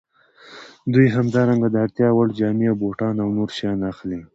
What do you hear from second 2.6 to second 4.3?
او بوټان او نور شیان اخلي